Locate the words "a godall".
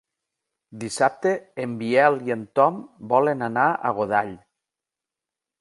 3.75-4.37